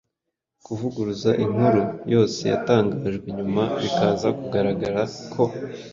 [0.65, 1.81] Kuvuguruza inkuru
[2.13, 5.01] yose yatangajwe nyuma bikaza kugaragara
[5.33, 5.43] ko